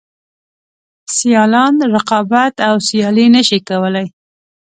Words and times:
سیالان 1.15 1.75
رقابت 1.93 2.53
او 2.67 2.75
سیالي 2.87 3.25
نشي 3.35 3.59
کولای. 3.69 4.07